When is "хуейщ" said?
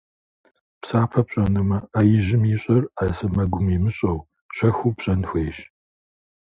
5.29-5.57